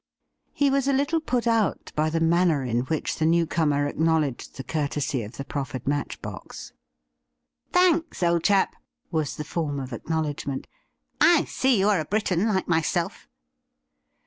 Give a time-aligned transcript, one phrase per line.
[0.51, 4.55] He was a little put out by the manner in which the new comer acknowledged
[4.57, 6.73] the coiurtesy of the proffered match box.
[7.71, 8.75] 'Thanks, old chap,
[9.11, 10.65] was the form of acknowledgment.'
[11.37, 13.27] I see you are a Briton, like myself.'